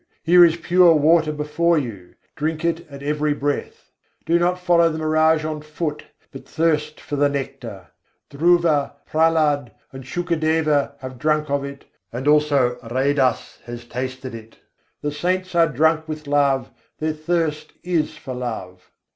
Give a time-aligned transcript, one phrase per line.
[0.23, 3.91] Here is pure water before you; drink it at every breath.
[4.25, 7.89] Do not follow the mirage on foot, but thirst for the nectar;
[8.31, 14.57] Dhruva, Prahlad, and Shukadeva have drunk of it, and also Raidas has tasted it:
[15.03, 18.89] The saints are drunk with love, their thirst is for love.